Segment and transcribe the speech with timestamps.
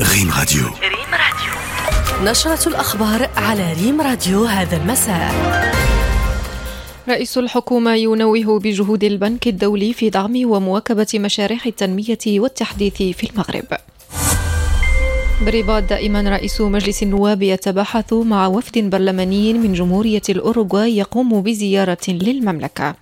[0.00, 5.32] ريم راديو ريم راديو نشرة الأخبار على ريم راديو هذا المساء
[7.08, 13.64] رئيس الحكومة ينوه بجهود البنك الدولي في دعم ومواكبة مشاريع التنمية والتحديث في المغرب.
[15.46, 22.94] برباط دائما رئيس مجلس النواب يتباحث مع وفد برلماني من جمهورية الأوروغواي يقوم بزيارة للمملكة.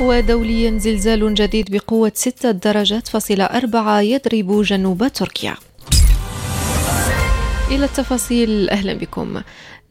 [0.00, 5.56] ودوليا زلزال جديد بقوة ستة درجات فاصلة أربعة يضرب جنوب تركيا.
[7.70, 9.40] إلى التفاصيل أهلا بكم.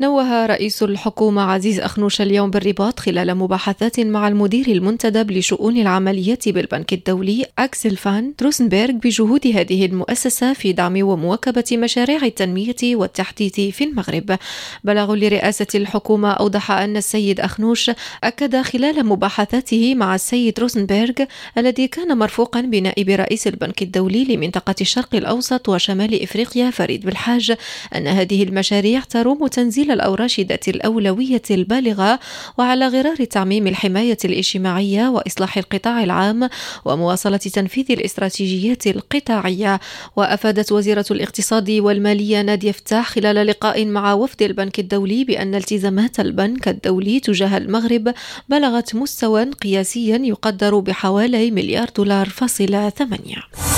[0.04, 6.94] نوه رئيس الحكومة عزيز أخنوش اليوم بالرباط خلال مباحثات مع المدير المنتدب لشؤون العمليات بالبنك
[6.94, 14.38] الدولي أكسل فان تروسنبرغ بجهود هذه المؤسسة في دعم ومواكبة مشاريع التنمية والتحديث في المغرب.
[14.84, 17.92] بلاغ لرئاسة الحكومة أوضح أن السيد أخنوش
[18.24, 21.14] أكد خلال مباحثاته مع السيد روسنبرغ
[21.58, 27.54] الذي كان مرفوقا بنائب رئيس البنك الدولي لمنطقة الشرق الأوسط وشمال إفريقيا فريد بالحاج
[27.96, 32.20] أن هذه المشاريع تروم تنزيل الأوراش ذات الأولوية البالغة
[32.58, 36.50] وعلى غرار تعميم الحماية الاجتماعية وإصلاح القطاع العام
[36.86, 39.80] ومواصلة تنفيذ الاستراتيجيات القطاعية.
[40.16, 46.68] وأفادت وزيرة الاقتصاد والمالية نادية فتاح خلال لقاء مع وفد البنك الدولي بأن التزامات البنك
[46.68, 48.14] الدولي تجاه المغرب
[48.50, 53.73] بلغت مستوى قياسيا يقدر بحوالي مليار دولار فاصلة ثمانية.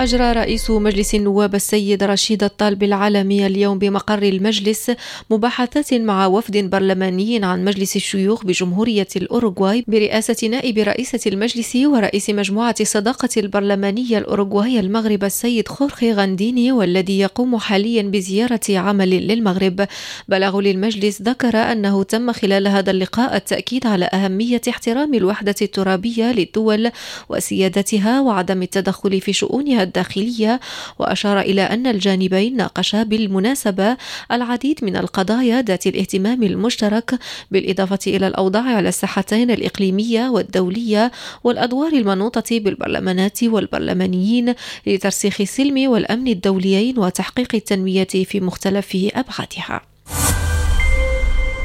[0.00, 4.90] أجرى رئيس مجلس النواب السيد رشيد الطالب العالمي اليوم بمقر المجلس
[5.30, 12.74] مباحثات مع وفد برلماني عن مجلس الشيوخ بجمهورية الأوروغواي برئاسة نائب رئيسة المجلس ورئيس مجموعة
[12.80, 19.86] الصداقة البرلمانية الأوروغواي المغرب السيد خورخي غانديني والذي يقوم حاليا بزيارة عمل للمغرب.
[20.28, 26.90] بلغ للمجلس ذكر أنه تم خلال هذا اللقاء التأكيد على أهمية احترام الوحدة الترابية للدول
[27.28, 30.60] وسيادتها وعدم التدخل في شؤونها الداخلية
[30.98, 33.96] وأشار إلى أن الجانبين ناقشا بالمناسبة
[34.32, 37.18] العديد من القضايا ذات الاهتمام المشترك
[37.50, 41.12] بالإضافة إلى الأوضاع على الساحتين الإقليمية والدولية
[41.44, 44.54] والأدوار المنوطة بالبرلمانات والبرلمانيين
[44.86, 49.89] لترسيخ السلم والأمن الدوليين وتحقيق التنمية في مختلف أبعادها.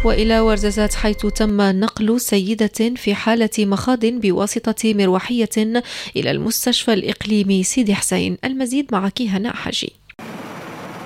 [0.06, 5.84] وإلى ورزازات حيث تم نقل سيدة في حالة مخاض بواسطة مروحية
[6.16, 8.38] إلى المستشفى الإقليمي سيدي حسين.
[8.44, 10.05] المزيد مع كيهنا حجي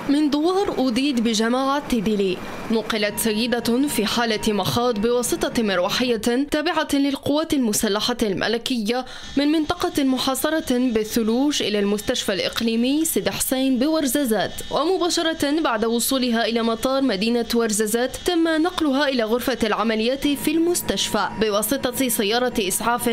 [0.09, 2.37] من دوار أوديد بجماعة تيديلي
[2.71, 9.05] نقلت سيدة في حالة مخاض بواسطة مروحية تابعة للقوات المسلحة الملكية
[9.37, 14.51] من منطقة محاصرة بالثلوج إلى المستشفى الإقليمي سيد حسين بورزازات.
[14.71, 21.29] ومباشرة بعد وصولها إلى مطار مدينة ورزازات تم نقلها إلى غرفة العمليات في المستشفى.
[21.41, 23.05] بواسطة سيارة إسعاف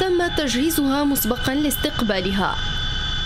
[0.00, 2.79] تم تجهيزها مسبقا لاستقبالها.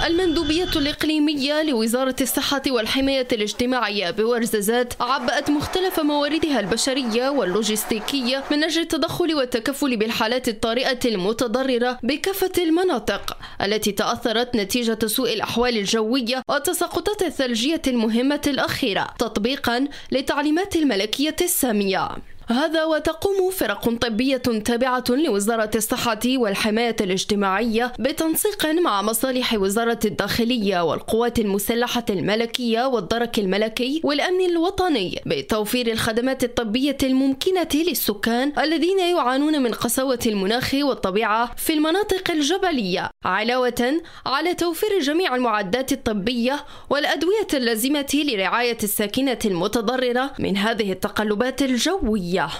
[0.06, 9.34] المندوبية الإقليمية لوزارة الصحة والحماية الاجتماعية بورزازات عبأت مختلف مواردها البشرية واللوجستيكية من أجل التدخل
[9.34, 18.42] والتكفل بالحالات الطارئة المتضررة بكافة المناطق التي تأثرت نتيجة سوء الأحوال الجوية والتساقطات الثلجية المهمة
[18.46, 22.08] الأخيرة تطبيقا لتعليمات الملكية السامية.
[22.48, 31.38] هذا وتقوم فرق طبية تابعة لوزارة الصحة والحماية الاجتماعية بتنسيق مع مصالح وزارة الداخلية والقوات
[31.38, 40.18] المسلحة الملكية والدرك الملكي والأمن الوطني بتوفير الخدمات الطبية الممكنة للسكان الذين يعانون من قساوة
[40.26, 49.38] المناخ والطبيعة في المناطق الجبلية علاوة على توفير جميع المعدات الطبية والأدوية اللازمة لرعاية الساكنة
[49.44, 52.33] المتضررة من هذه التقلبات الجوية.
[52.34, 52.50] Ja.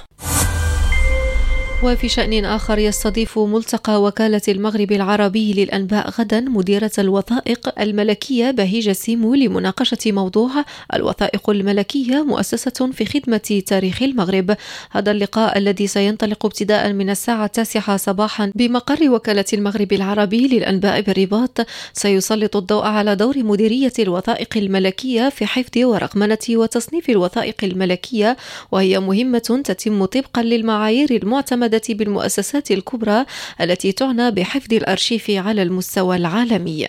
[1.85, 9.35] وفي شأن آخر يستضيف ملتقى وكالة المغرب العربي للأنباء غدا مديرة الوثائق الملكية بهيجة سيمو
[9.35, 10.51] لمناقشة موضوع
[10.95, 14.57] الوثائق الملكية مؤسسة في خدمة تاريخ المغرب.
[14.91, 21.67] هذا اللقاء الذي سينطلق ابتداء من الساعة التاسعة صباحا بمقر وكالة المغرب العربي للأنباء بالرباط.
[21.93, 28.37] سيسلط الضوء على دور مديرية الوثائق الملكية في حفظ ورقمنة وتصنيف الوثائق الملكية
[28.73, 33.25] وهي مهمة تتم طبقا للمعايير المعتمدة المساعدة بالمؤسسات الكبرى
[33.61, 36.89] التي تعنى بحفظ الأرشيف على المستوى العالمي.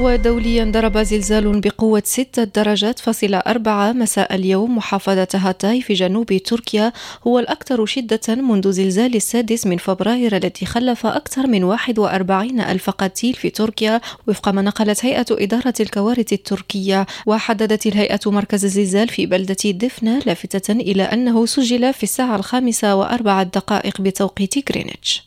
[0.00, 4.76] ودوليا ضرب زلزال بقوة ستة درجات فاصلة أربعة مساء اليوم.
[4.76, 6.92] محافظة هاتاي في جنوب تركيا
[7.26, 13.34] هو الأكثر شدة منذ زلزال السادس من فبراير الذي خلف أكثر من 41 ألف قتيل
[13.34, 14.00] في تركيا.
[14.28, 20.72] وفق ما نقلت هيئة إدارة الكوارث التركية وحددت الهيئة مركز الزلزال في بلدة دفنة لافتة
[20.72, 25.22] إلى أنه سجل في الساعة الخامسة وأربع دقائق بتوقيت غرينتش.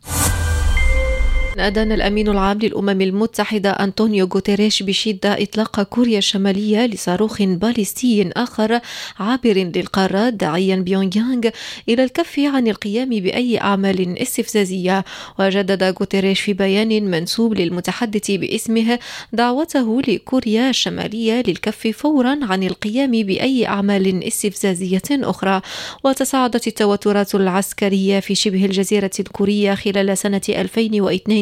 [1.59, 8.79] أدان الأمين العام للأمم المتحدة أنطونيو غوتيريش بشدة إطلاق كوريا الشمالية لصاروخ باليستي آخر
[9.19, 11.49] عابر للقارات داعيا بيونغ يانغ
[11.89, 15.05] إلى الكف عن القيام بأي أعمال استفزازية.
[15.39, 18.99] وجدد غوتيريش في بيان منسوب للمتحدث باسمه
[19.33, 25.61] دعوته لكوريا الشمالية للكف فورا عن القيام بأي أعمال استفزازية أخرى.
[26.03, 30.41] وتصاعدت التوترات العسكرية في شبه الجزيرة الكورية خلال سنة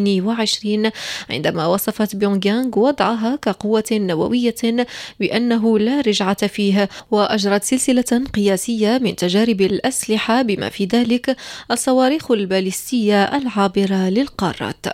[0.07, 0.91] 2022
[1.29, 4.85] عندما وصفت بيونغ يانغ وضعها كقوة نووية
[5.19, 11.37] بأنه لا رجعة فيه وأجرت سلسلة قياسية من تجارب الأسلحة بما في ذلك
[11.71, 14.85] الصواريخ البالستية العابرة للقارات.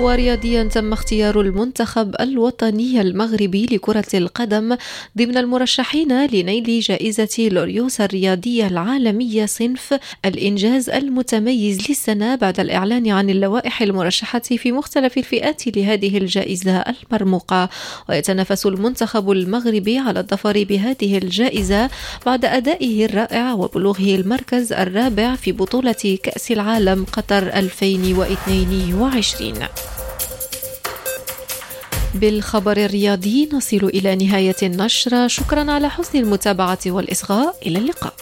[0.00, 4.76] ورياضيا تم اختيار المنتخب الوطني المغربي لكرة القدم
[5.18, 13.82] ضمن المرشحين لنيل جائزة لوريوس الرياضية العالمية صنف الإنجاز المتميز للسنة بعد الإعلان عن اللوائح
[13.82, 17.68] المرشحة في مختلف الفئات لهذه الجائزة المرموقة.
[18.08, 21.90] ويتنافس المنتخب المغربي على الظفر بهذه الجائزة
[22.26, 29.54] بعد أدائه الرائع وبلوغه المركز الرابع في بطولة كأس العالم قطر 2022
[32.14, 35.26] بالخبر الرياضي نصل إلى نهاية النشرة.
[35.26, 37.56] شكرا على حسن المتابعة والإصغاء.
[37.66, 38.14] إلى اللقاء.